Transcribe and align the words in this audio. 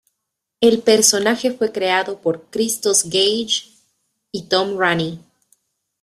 El 0.61 0.81
personaje 0.81 1.51
fue 1.51 1.71
creado 1.71 2.21
por 2.21 2.45
Christos 2.49 3.03
Gage 3.03 3.69
y 4.31 4.47
Tom 4.49 4.75
Raney. 4.79 5.19